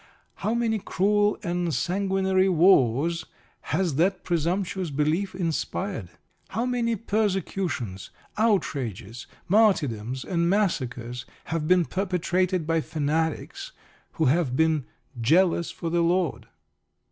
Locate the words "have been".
11.43-11.85, 14.25-14.85